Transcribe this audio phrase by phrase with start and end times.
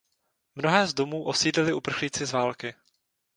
[0.55, 2.73] Mnohé z domů osídlili uprchlíci z války.